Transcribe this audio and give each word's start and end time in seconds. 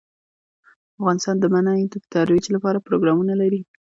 افغانستان 0.99 1.35
د 1.39 1.45
منی 1.53 1.81
د 1.89 1.95
ترویج 2.13 2.45
لپاره 2.55 2.83
پروګرامونه 2.87 3.33
لري. 3.41 3.61